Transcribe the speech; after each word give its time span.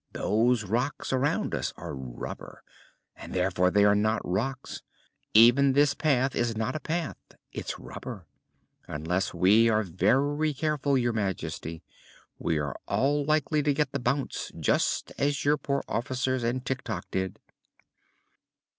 Those 0.13 0.63
rocks 0.63 1.13
around 1.13 1.53
us 1.53 1.73
are 1.77 1.93
rubber, 1.93 2.63
and 3.15 3.35
therefore 3.35 3.69
they 3.69 3.85
are 3.85 3.93
not 3.93 4.19
rocks. 4.27 4.81
Even 5.35 5.73
this 5.73 5.93
path 5.93 6.33
is 6.35 6.57
not 6.57 6.75
a 6.75 6.79
path; 6.79 7.17
it's 7.53 7.77
rubber. 7.77 8.25
Unless 8.87 9.35
we 9.35 9.69
are 9.69 9.83
very 9.83 10.55
careful, 10.55 10.97
your 10.97 11.13
Majesty, 11.13 11.83
we 12.39 12.57
are 12.57 12.75
all 12.87 13.23
likely 13.25 13.61
to 13.61 13.75
get 13.75 13.91
the 13.91 13.99
bounce, 13.99 14.51
just 14.59 15.11
as 15.19 15.45
your 15.45 15.57
poor 15.57 15.83
officers 15.87 16.41
and 16.43 16.65
Tik 16.65 16.81
Tok 16.81 17.05
did." 17.11 17.37